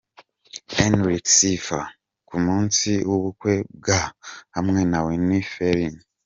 Enric 0.85 1.23
Sifa 1.35 1.79
ku 2.27 2.35
munsi 2.45 2.89
w'ubukwe 3.09 3.53
bwe 3.81 3.99
hamwe 4.55 4.81
na 4.91 4.99
Whitney 5.05 5.43
Ferrin. 5.53 5.95